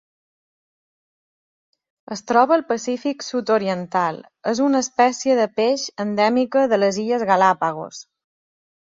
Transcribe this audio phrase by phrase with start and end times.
[2.15, 4.17] Es troba al Pacífic sud-oriental:
[4.53, 8.01] és una espècie de peix endèmica de les Illes Galápagos.